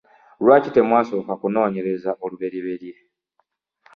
Lwaki 0.43 0.69
temwasooka 0.75 1.33
kunoonyereza 1.41 2.11
olubereberye? 2.23 2.93